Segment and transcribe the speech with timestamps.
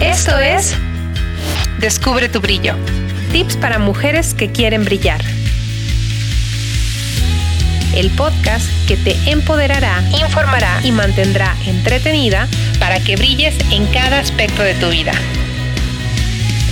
[0.00, 0.76] Esto es
[1.80, 2.74] Descubre tu brillo.
[3.32, 5.20] Tips para mujeres que quieren brillar.
[7.96, 12.46] El podcast que te empoderará, informará y mantendrá entretenida
[12.78, 15.12] para que brilles en cada aspecto de tu vida.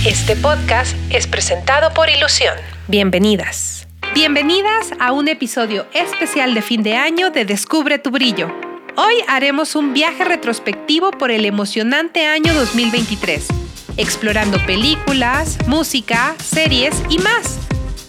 [0.05, 2.55] Este podcast es presentado por Ilusión.
[2.87, 3.89] Bienvenidas.
[4.13, 8.66] Bienvenidas a un episodio especial de fin de año de Descubre tu brillo
[8.99, 13.45] Hoy haremos un viaje retrospectivo por el emocionante año 2023,
[13.95, 17.59] explorando películas, música, series y más.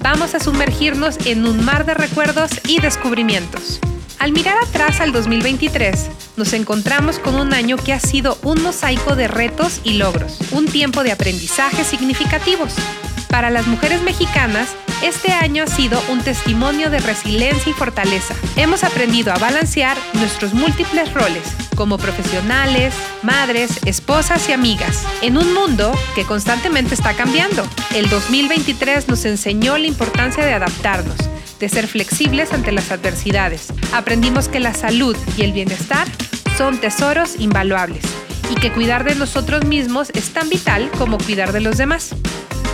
[0.01, 3.81] Vamos a sumergirnos en un mar de recuerdos y descubrimientos.
[4.19, 9.15] Al mirar atrás al 2023, nos encontramos con un año que ha sido un mosaico
[9.15, 12.75] de retos y logros, un tiempo de aprendizaje significativos.
[13.29, 18.35] Para las mujeres mexicanas, este año ha sido un testimonio de resiliencia y fortaleza.
[18.57, 21.43] Hemos aprendido a balancear nuestros múltiples roles
[21.77, 27.63] como profesionales, madres, esposas y amigas, en un mundo que constantemente está cambiando.
[27.95, 31.17] El 2023 nos enseñó la importancia de adaptarnos,
[31.61, 33.73] de ser flexibles ante las adversidades.
[33.93, 36.09] Aprendimos que la salud y el bienestar
[36.57, 38.03] son tesoros invaluables
[38.51, 42.15] y que cuidar de nosotros mismos es tan vital como cuidar de los demás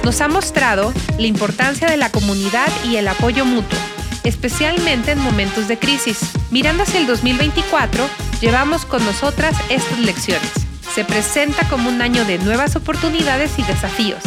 [0.05, 3.79] nos ha mostrado la importancia de la comunidad y el apoyo mutuo,
[4.23, 6.19] especialmente en momentos de crisis.
[6.51, 8.07] Mirando hacia el 2024,
[8.41, 10.53] llevamos con nosotras estas lecciones.
[10.95, 14.23] Se presenta como un año de nuevas oportunidades y desafíos,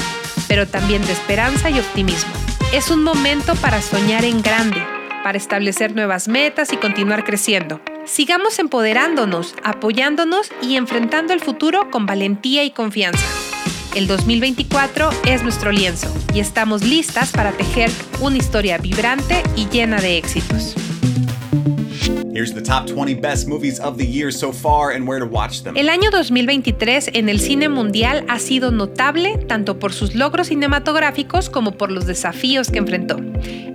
[0.48, 2.34] pero también de esperanza y optimismo.
[2.74, 4.84] Es un momento para soñar en grande,
[5.24, 7.80] para establecer nuevas metas y continuar creciendo.
[8.06, 13.47] Sigamos empoderándonos, apoyándonos y enfrentando el futuro con valentía y confianza.
[13.96, 20.00] El 2024 es nuestro lienzo y estamos listas para tejer una historia vibrante y llena
[20.00, 20.76] de éxitos.
[25.76, 31.50] El año 2023 en el cine mundial ha sido notable tanto por sus logros cinematográficos
[31.50, 33.18] como por los desafíos que enfrentó,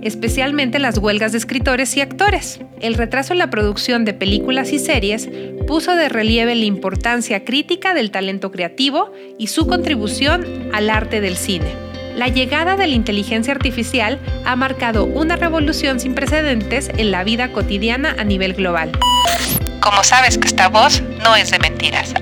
[0.01, 2.59] especialmente las huelgas de escritores y actores.
[2.81, 5.29] El retraso en la producción de películas y series
[5.67, 11.37] puso de relieve la importancia crítica del talento creativo y su contribución al arte del
[11.37, 11.92] cine.
[12.15, 17.51] La llegada de la inteligencia artificial ha marcado una revolución sin precedentes en la vida
[17.51, 18.91] cotidiana a nivel global.
[19.81, 22.13] Como sabes que esta voz no es de mentiras.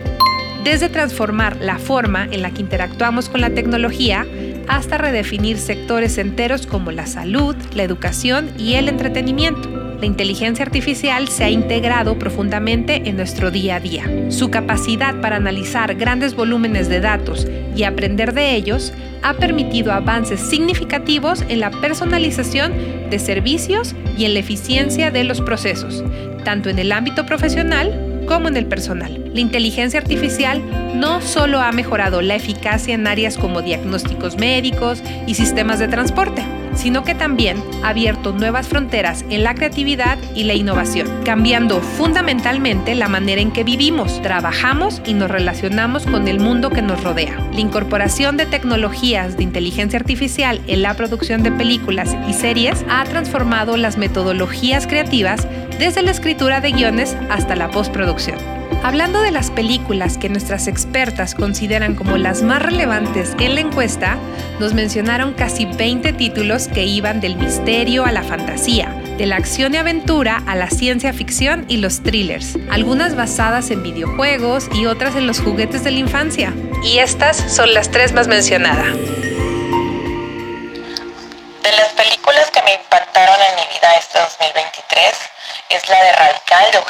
[0.63, 4.25] Desde transformar la forma en la que interactuamos con la tecnología
[4.68, 11.28] hasta redefinir sectores enteros como la salud, la educación y el entretenimiento la inteligencia artificial
[11.28, 14.03] se ha integrado profundamente en nuestro día a día.
[14.29, 20.39] Su capacidad para analizar grandes volúmenes de datos y aprender de ellos ha permitido avances
[20.39, 22.73] significativos en la personalización
[23.12, 26.03] de servicios y en la eficiencia de los procesos,
[26.44, 29.31] tanto en el ámbito profesional como en el personal.
[29.35, 30.63] La inteligencia artificial
[30.95, 36.41] no solo ha mejorado la eficacia en áreas como diagnósticos médicos y sistemas de transporte,
[36.75, 42.95] sino que también ha abierto nuevas fronteras en la creatividad y la innovación, cambiando fundamentalmente
[42.95, 47.37] la manera en que vivimos, trabajamos y nos relacionamos con el mundo que nos rodea.
[47.53, 53.03] La incorporación de tecnologías de inteligencia artificial en la producción de películas y series ha
[53.05, 55.47] transformado las metodologías creativas
[55.79, 58.60] desde la escritura de guiones hasta la postproducción.
[58.84, 64.18] Hablando de las películas que nuestras expertas consideran como las más relevantes en la encuesta,
[64.59, 69.75] nos mencionaron casi 20 títulos que iban del misterio a la fantasía, de la acción
[69.75, 75.16] y aventura a la ciencia ficción y los thrillers, algunas basadas en videojuegos y otras
[75.16, 76.52] en los juguetes de la infancia.
[76.84, 78.98] Y estas son las tres más mencionadas.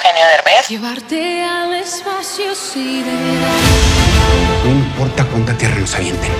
[0.03, 0.67] Eugenio Derbez.
[0.67, 2.45] Llevarte al espacio
[4.63, 6.31] No importa cuánta tierra nos avienten.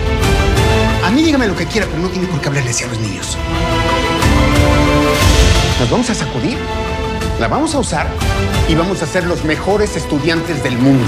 [1.04, 3.00] A mí dígame lo que quiera, pero no tiene por qué hablarle así a los
[3.00, 3.38] niños.
[5.80, 6.58] Nos vamos a sacudir,
[7.40, 8.08] la vamos a usar
[8.68, 11.06] y vamos a ser los mejores estudiantes del mundo.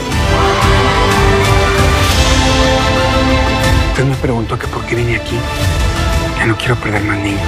[3.91, 5.37] Usted me preguntó que por qué vine aquí.
[6.37, 7.41] Ya no quiero perder más niños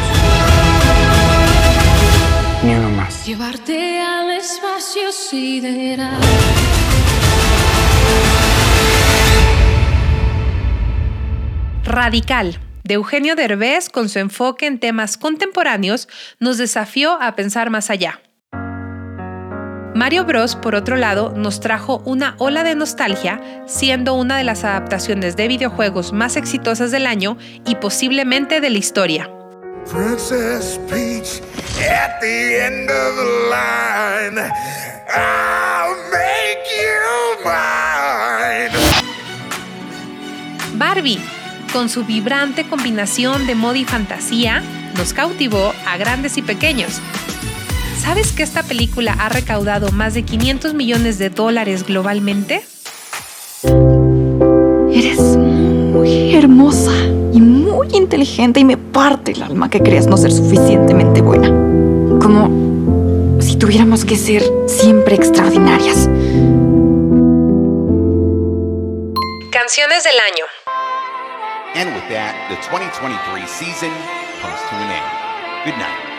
[2.66, 3.26] ni uno más.
[3.26, 4.75] Llevarte al espacio
[11.84, 16.08] Radical de Eugenio Derbez, con su enfoque en temas contemporáneos,
[16.40, 18.22] nos desafió a pensar más allá.
[19.94, 24.64] Mario Bros, por otro lado, nos trajo una ola de nostalgia, siendo una de las
[24.64, 29.35] adaptaciones de videojuegos más exitosas del año y posiblemente de la historia.
[29.90, 31.42] Princess Peach
[31.80, 34.52] at the end of the line.
[35.10, 38.72] I'll make you mine.
[40.78, 41.20] Barbie.
[41.72, 44.64] Con su vibrante combinación de moda y fantasía,
[44.98, 47.02] nos cautivó a grandes y pequeños.
[48.00, 52.64] ¿Sabes que esta película ha recaudado más de 500 millones de dólares globalmente?
[54.94, 55.20] Eres
[55.96, 56.92] muy hermosa
[57.34, 61.48] y muy inteligente y me parte el alma que creas no ser suficientemente buena.
[62.20, 66.10] Como si tuviéramos que ser siempre extraordinarias.
[69.52, 70.46] Canciones del año.
[71.76, 73.92] And with that, the 2023 season
[74.42, 75.66] comes to an end.
[75.66, 76.15] Good night.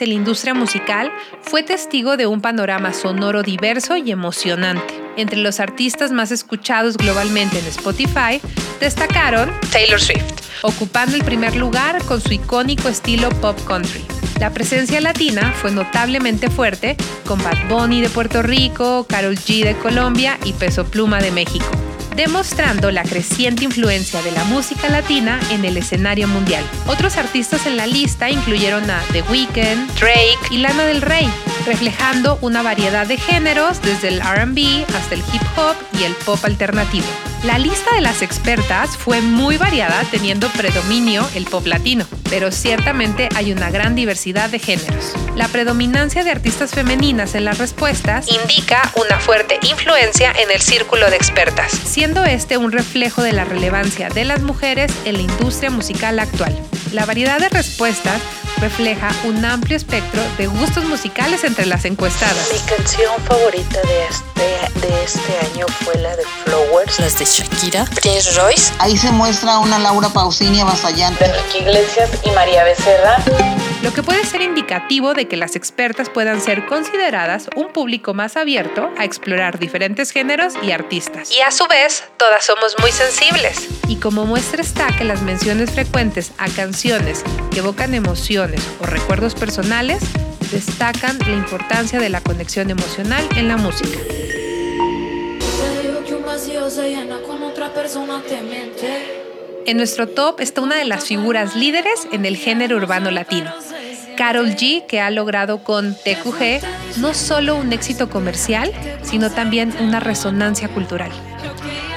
[0.00, 1.12] En la industria musical
[1.42, 4.94] fue testigo de un panorama sonoro diverso y emocionante.
[5.16, 8.40] Entre los artistas más escuchados globalmente en Spotify
[8.80, 10.24] destacaron Taylor Swift,
[10.62, 14.04] ocupando el primer lugar con su icónico estilo pop country.
[14.40, 16.96] La presencia latina fue notablemente fuerte
[17.26, 21.66] con Bad Bunny de Puerto Rico, Carol G de Colombia y Peso Pluma de México
[22.18, 26.64] demostrando la creciente influencia de la música latina en el escenario mundial.
[26.88, 31.30] Otros artistas en la lista incluyeron a The Weeknd, Drake y Lana del Rey,
[31.64, 36.44] reflejando una variedad de géneros desde el RB hasta el hip hop y el pop
[36.44, 37.06] alternativo.
[37.44, 43.28] La lista de las expertas fue muy variada teniendo predominio el pop latino, pero ciertamente
[43.36, 45.12] hay una gran diversidad de géneros.
[45.36, 51.08] La predominancia de artistas femeninas en las respuestas indica una fuerte influencia en el círculo
[51.10, 55.70] de expertas, siendo este un reflejo de la relevancia de las mujeres en la industria
[55.70, 56.58] musical actual.
[56.92, 58.20] La variedad de respuestas
[58.58, 62.50] refleja un amplio espectro de gustos musicales entre las encuestadas.
[62.52, 67.84] Mi canción favorita de este, de este año fue la de Flowers, las de Shakira,
[68.00, 68.72] Prince Royce.
[68.78, 71.24] Ahí se muestra una Laura Pausini avasallante.
[71.24, 73.18] De Enrique Iglesias y María Becerra.
[73.88, 78.36] Lo que puede ser indicativo de que las expertas puedan ser consideradas un público más
[78.36, 81.32] abierto a explorar diferentes géneros y artistas.
[81.34, 83.66] Y a su vez, todas somos muy sensibles.
[83.88, 89.34] Y como muestra está que las menciones frecuentes a canciones que evocan emociones o recuerdos
[89.34, 90.02] personales
[90.52, 93.98] destacan la importancia de la conexión emocional en la música.
[99.68, 103.52] En nuestro top está una de las figuras líderes en el género urbano latino,
[104.18, 106.60] Carol G, que ha logrado con TQG
[106.96, 108.72] no solo un éxito comercial,
[109.02, 111.12] sino también una resonancia cultural.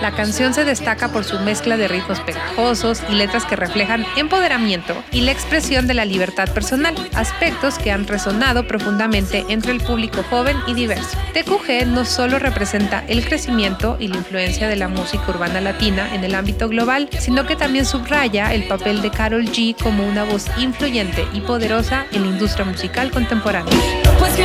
[0.01, 4.95] La canción se destaca por su mezcla de ritmos pegajosos y letras que reflejan empoderamiento
[5.11, 10.23] y la expresión de la libertad personal, aspectos que han resonado profundamente entre el público
[10.23, 11.17] joven y diverso.
[11.33, 16.23] TQG no solo representa el crecimiento y la influencia de la música urbana latina en
[16.23, 20.47] el ámbito global, sino que también subraya el papel de Carol G como una voz
[20.57, 23.71] influyente y poderosa en la industria musical contemporánea.
[24.17, 24.35] Pues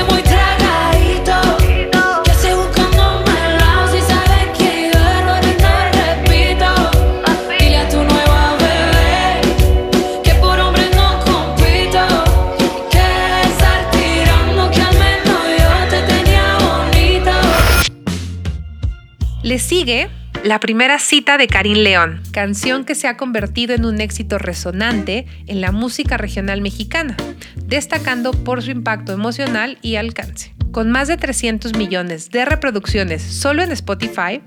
[19.56, 20.10] Le sigue
[20.44, 25.24] la primera cita de Karim León, canción que se ha convertido en un éxito resonante
[25.46, 27.16] en la música regional mexicana,
[27.64, 30.55] destacando por su impacto emocional y alcance.
[30.76, 34.42] Con más de 300 millones de reproducciones solo en Spotify,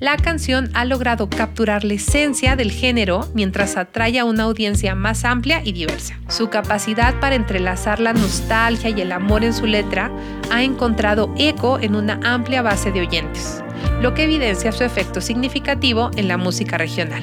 [0.00, 5.24] la canción ha logrado capturar la esencia del género mientras atrae a una audiencia más
[5.24, 6.18] amplia y diversa.
[6.28, 10.10] Su capacidad para entrelazar la nostalgia y el amor en su letra
[10.50, 13.62] ha encontrado eco en una amplia base de oyentes
[14.02, 17.22] lo que evidencia su efecto significativo en la música regional.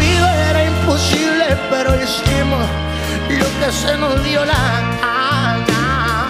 [0.81, 2.65] era imposible, pero hicimos
[3.29, 6.27] lo que se nos dio la gana.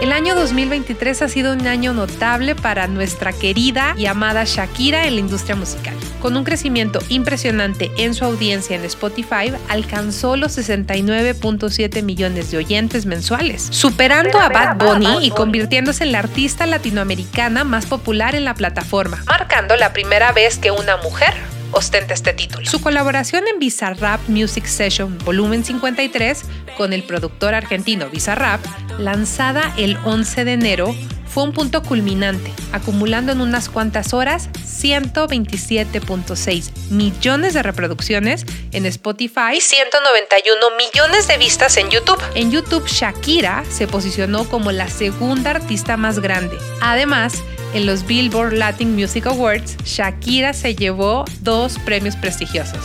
[0.00, 5.14] El año 2023 ha sido un año notable para nuestra querida y amada Shakira en
[5.14, 5.94] la industria musical.
[6.20, 13.06] Con un crecimiento impresionante en su audiencia en Spotify, alcanzó los 69.7 millones de oyentes
[13.06, 18.54] mensuales, superando a Bad Bunny y convirtiéndose en la artista latinoamericana más popular en la
[18.54, 21.34] plataforma, marcando la primera vez que una mujer
[21.72, 22.66] ostenta este título.
[22.68, 26.42] Su colaboración en Bizarrap Music Session Volumen 53
[26.76, 28.60] con el productor argentino Bizarrap,
[28.98, 30.94] lanzada el 11 de enero,
[31.28, 39.56] fue un punto culminante, acumulando en unas cuantas horas 127.6 millones de reproducciones en Spotify
[39.56, 42.20] y 191 millones de vistas en YouTube.
[42.34, 46.58] En YouTube, Shakira se posicionó como la segunda artista más grande.
[46.80, 47.44] Además,
[47.74, 52.80] en los Billboard Latin Music Awards, Shakira se llevó dos premios prestigiosos.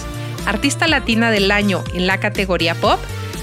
[0.45, 2.99] Artista Latina del Año en la categoría Pop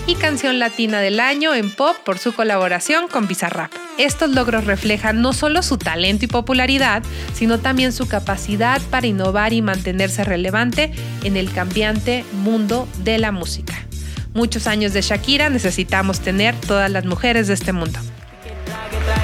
[0.06, 3.72] y Canción Latina del Año en Pop por su colaboración con Bizarrap.
[4.00, 7.02] Estos logros reflejan no solo su talento y popularidad,
[7.34, 10.90] sino también su capacidad para innovar y mantenerse relevante
[11.22, 13.74] en el cambiante mundo de la música.
[14.32, 17.98] Muchos años de Shakira necesitamos tener todas las mujeres de este mundo.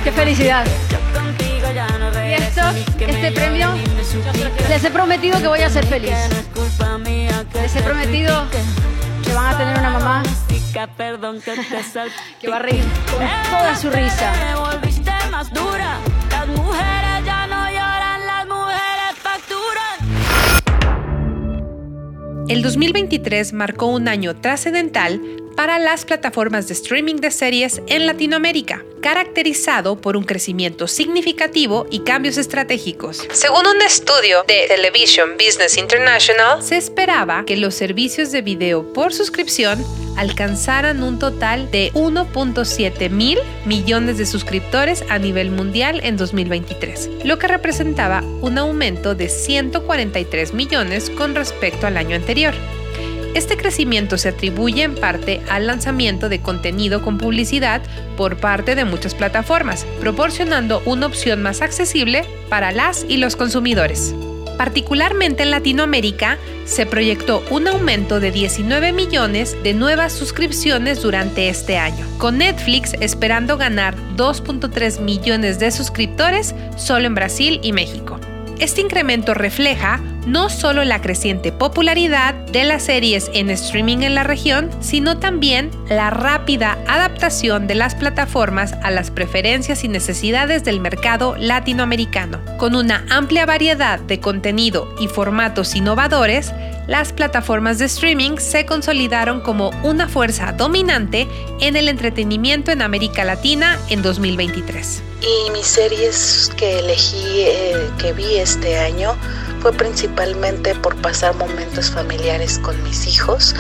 [0.05, 0.67] ¡Qué felicidad!
[2.29, 2.61] Y esto,
[2.99, 3.71] este premio,
[4.69, 6.13] les he prometido que voy a ser feliz.
[7.55, 8.45] Les he prometido
[9.25, 10.23] que van a tener una mamá
[12.41, 13.19] que va a reír con
[13.51, 14.33] toda su risa.
[22.49, 25.21] El 2023 marcó un año trascendental
[25.57, 32.01] para las plataformas de streaming de series en Latinoamérica, caracterizado por un crecimiento significativo y
[32.01, 33.25] cambios estratégicos.
[33.31, 39.15] Según un estudio de Television Business International, se esperaba que los servicios de video por
[39.15, 39.81] suscripción
[40.17, 47.39] alcanzaran un total de 1.7 mil millones de suscriptores a nivel mundial en 2023, lo
[47.39, 52.55] que representaba un aumento de 143 millones con respecto al año anterior.
[53.37, 57.83] Este crecimiento se atribuye en parte al lanzamiento de contenido con publicidad
[58.17, 64.15] por parte de muchas plataformas, proporcionando una opción más accesible para las y los consumidores.
[64.57, 71.77] Particularmente en Latinoamérica, se proyectó un aumento de 19 millones de nuevas suscripciones durante este
[71.77, 78.19] año, con Netflix esperando ganar 2.3 millones de suscriptores solo en Brasil y México.
[78.59, 84.25] Este incremento refleja no solo la creciente popularidad de las series en streaming en la
[84.25, 90.81] región, sino también la rápida adaptación de las plataformas a las preferencias y necesidades del
[90.81, 92.41] mercado latinoamericano.
[92.59, 96.53] Con una amplia variedad de contenido y formatos innovadores,
[96.87, 101.27] las plataformas de streaming se consolidaron como una fuerza dominante
[101.61, 105.03] en el entretenimiento en América Latina en 2023.
[105.23, 109.17] Y mis series que elegí, eh, que vi este año,
[109.67, 113.53] fue principalmente por pasar momentos familiares con mis hijos.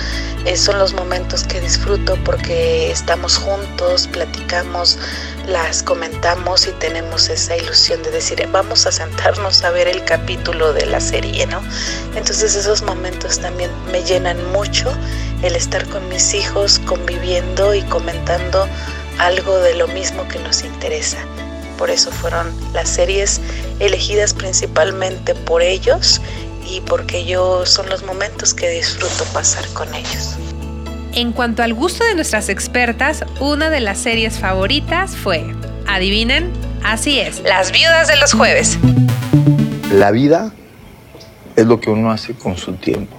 [0.44, 5.00] Eh, son los momentos que disfruto porque estamos juntos, platicamos,
[5.48, 10.72] las comentamos y tenemos esa ilusión de decir, vamos a sentarnos a ver el capítulo
[10.72, 11.60] de la serie, ¿no?
[12.14, 14.96] Entonces esos momentos también me llenan mucho
[15.42, 18.68] el estar con mis hijos conviviendo y comentando
[19.18, 21.18] algo de lo mismo que nos interesa
[21.76, 23.40] por eso fueron las series
[23.78, 26.20] elegidas principalmente por ellos
[26.68, 30.36] y porque yo son los momentos que disfruto pasar con ellos.
[31.12, 35.46] En cuanto al gusto de nuestras expertas, una de las series favoritas fue,
[35.86, 36.52] adivinen,
[36.84, 38.78] así es, Las viudas de los jueves.
[39.92, 40.52] La vida
[41.54, 43.16] es lo que uno hace con su tiempo,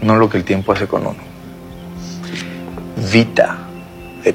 [0.00, 1.18] no lo que el tiempo hace con uno.
[3.12, 3.58] Vita
[4.22, 4.32] de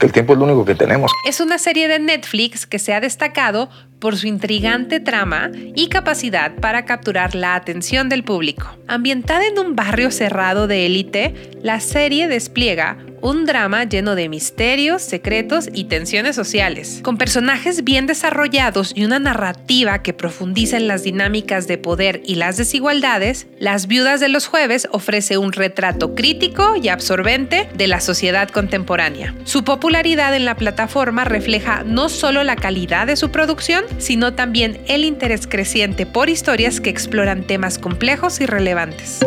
[0.00, 1.12] porque el tiempo es lo único que tenemos.
[1.26, 3.68] Es una serie de Netflix que se ha destacado
[4.00, 8.76] por su intrigante trama y capacidad para capturar la atención del público.
[8.88, 15.02] Ambientada en un barrio cerrado de élite, la serie despliega un drama lleno de misterios,
[15.02, 17.00] secretos y tensiones sociales.
[17.02, 22.36] Con personajes bien desarrollados y una narrativa que profundiza en las dinámicas de poder y
[22.36, 28.00] las desigualdades, Las Viudas de los Jueves ofrece un retrato crítico y absorbente de la
[28.00, 29.34] sociedad contemporánea.
[29.44, 34.80] Su popularidad en la plataforma refleja no solo la calidad de su producción, sino también
[34.86, 39.20] el interés creciente por historias que exploran temas complejos y relevantes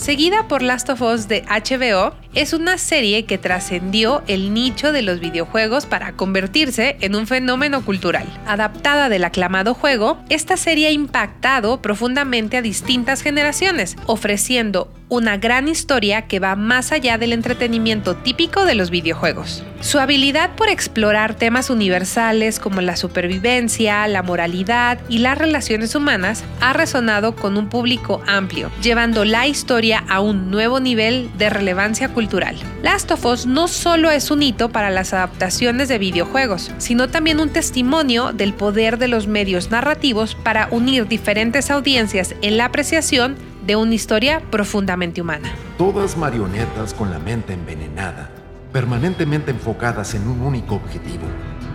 [0.00, 5.02] seguida por Last of Us de HBO, es una serie que trascendió el nicho de
[5.02, 8.26] los videojuegos para convertirse en un fenómeno cultural.
[8.44, 15.68] Adaptada del aclamado juego, esta serie ha impactado profundamente a distintas generaciones, ofreciendo una gran
[15.68, 19.64] historia que va más allá del entretenimiento típico de los videojuegos.
[19.80, 26.44] Su habilidad por explorar temas universales como la supervivencia, la moralidad y las relaciones humanas
[26.60, 32.10] ha resonado con un público amplio, llevando la historia a un nuevo nivel de relevancia
[32.10, 32.56] cultural.
[32.82, 37.40] Last of Us no solo es un hito para las adaptaciones de videojuegos, sino también
[37.40, 43.49] un testimonio del poder de los medios narrativos para unir diferentes audiencias en la apreciación
[43.70, 45.48] de una historia profundamente humana.
[45.78, 48.28] Todas marionetas con la mente envenenada
[48.72, 51.22] permanentemente enfocadas en un único objetivo,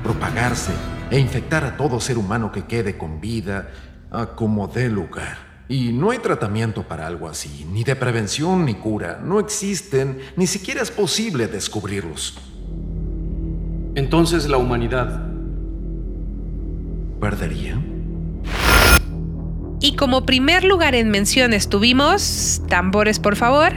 [0.03, 0.73] propagarse
[1.09, 3.69] e infectar a todo ser humano que quede con vida
[4.11, 5.37] a como dé lugar.
[5.69, 9.21] Y no hay tratamiento para algo así, ni de prevención ni cura.
[9.23, 12.37] No existen, ni siquiera es posible descubrirlos.
[13.95, 15.29] Entonces la humanidad
[17.21, 17.81] perdería.
[19.85, 23.71] Y como primer lugar en menciones tuvimos, tambores por favor,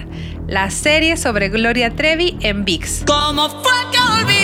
[0.46, 3.04] la serie sobre Gloria Trevi en VIX.
[3.06, 4.37] ¿Cómo fue que olvidaste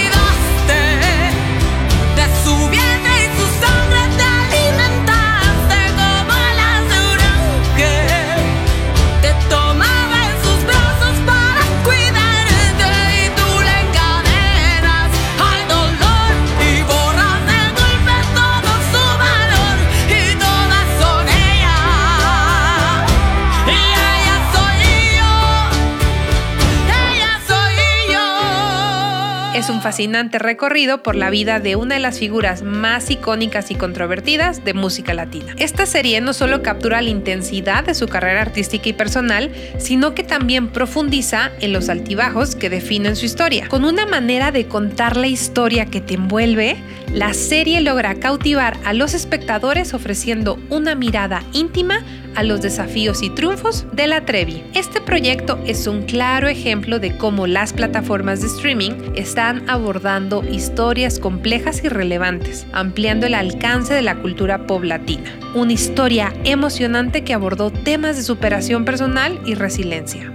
[29.54, 33.76] Es un fascinante recorrido por la vida de una de las figuras más icónicas y
[33.76, 35.54] controvertidas de música latina.
[35.58, 40.24] Esta serie no solo captura la intensidad de su carrera artística y personal, sino que
[40.24, 43.68] también profundiza en los altibajos que definen su historia.
[43.68, 46.76] Con una manera de contar la historia que te envuelve,
[47.12, 52.02] la serie logra cautivar a los espectadores ofreciendo una mirada íntima
[52.34, 54.64] a los desafíos y triunfos de la Trevi.
[54.74, 61.18] Este proyecto es un claro ejemplo de cómo las plataformas de streaming están abordando historias
[61.18, 65.30] complejas y relevantes, ampliando el alcance de la cultura pop latina.
[65.54, 70.33] Una historia emocionante que abordó temas de superación personal y resiliencia.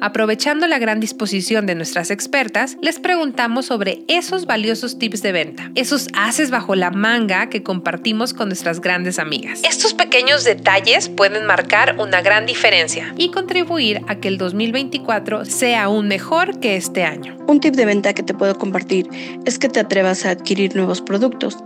[0.00, 5.72] Aprovechando la gran disposición de nuestras expertas, les preguntamos sobre esos valiosos tips de venta,
[5.74, 9.60] esos haces bajo la manga que compartimos con nuestras grandes amigas.
[9.64, 15.84] Estos pequeños detalles pueden marcar una gran diferencia y contribuir a que el 2024 sea
[15.84, 17.36] aún mejor que este año.
[17.48, 19.08] Un tip de venta que te puedo compartir
[19.46, 21.56] es que te atrevas a adquirir nuevos productos,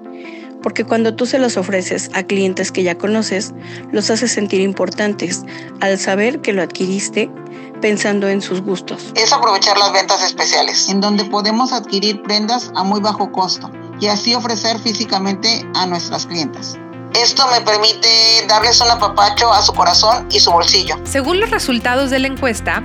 [0.62, 3.52] porque cuando tú se los ofreces a clientes que ya conoces,
[3.92, 5.42] los haces sentir importantes
[5.80, 7.28] al saber que lo adquiriste
[7.82, 9.12] pensando en sus gustos.
[9.14, 14.06] Es aprovechar las ventas especiales, en donde podemos adquirir prendas a muy bajo costo y
[14.06, 16.78] así ofrecer físicamente a nuestras clientes.
[17.20, 18.08] Esto me permite
[18.48, 20.96] darles un apapacho a su corazón y su bolsillo.
[21.04, 22.82] Según los resultados de la encuesta,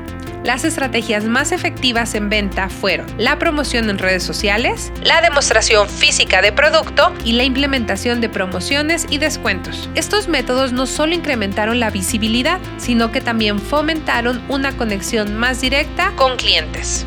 [0.47, 6.41] las estrategias más efectivas en venta fueron la promoción en redes sociales, la demostración física
[6.41, 9.89] de producto y la implementación de promociones y descuentos.
[9.93, 16.13] Estos métodos no solo incrementaron la visibilidad, sino que también fomentaron una conexión más directa
[16.15, 17.05] con clientes.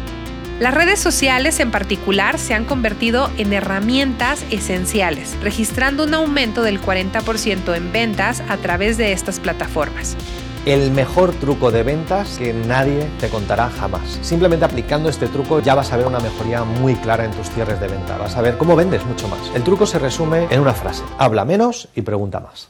[0.59, 6.79] Las redes sociales en particular se han convertido en herramientas esenciales, registrando un aumento del
[6.79, 10.19] 40% en ventas a través de estas plataformas
[10.67, 14.19] el mejor truco de ventas que nadie te contará jamás.
[14.23, 17.81] Simplemente aplicando este truco ya vas a ver una mejoría muy clara en tus cierres
[17.81, 18.19] de venta.
[18.19, 19.41] Vas a ver cómo vendes mucho más.
[19.55, 21.03] El truco se resume en una frase.
[21.19, 22.69] Habla menos y pregunta más.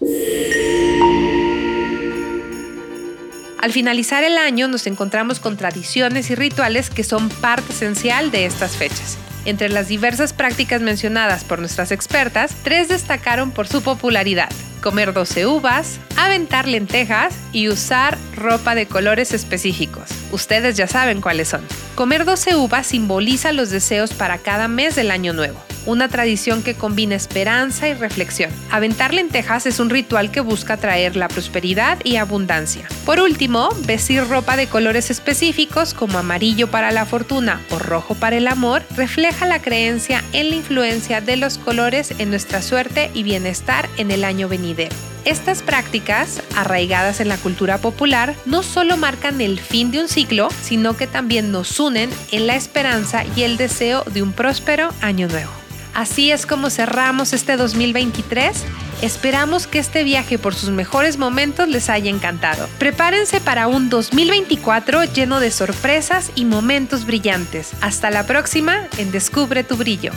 [3.60, 8.46] Al finalizar el año nos encontramos con tradiciones y rituales que son parte esencial de
[8.46, 9.18] estas fechas.
[9.44, 15.46] Entre las diversas prácticas mencionadas por nuestras expertas, tres destacaron por su popularidad comer 12
[15.46, 20.10] uvas, aventar lentejas y usar ropa de colores específicos.
[20.32, 21.62] Ustedes ya saben cuáles son.
[21.94, 26.74] Comer 12 uvas simboliza los deseos para cada mes del año nuevo una tradición que
[26.74, 28.50] combina esperanza y reflexión.
[28.70, 32.86] Aventar lentejas es un ritual que busca traer la prosperidad y abundancia.
[33.04, 38.36] Por último, vestir ropa de colores específicos como amarillo para la fortuna o rojo para
[38.36, 43.22] el amor refleja la creencia en la influencia de los colores en nuestra suerte y
[43.22, 44.94] bienestar en el año venidero.
[45.24, 50.48] Estas prácticas, arraigadas en la cultura popular, no solo marcan el fin de un ciclo,
[50.62, 55.28] sino que también nos unen en la esperanza y el deseo de un próspero año
[55.28, 55.50] nuevo.
[55.94, 58.64] Así es como cerramos este 2023.
[59.02, 62.68] Esperamos que este viaje por sus mejores momentos les haya encantado.
[62.78, 67.72] Prepárense para un 2024 lleno de sorpresas y momentos brillantes.
[67.80, 70.12] Hasta la próxima en Descubre tu brillo.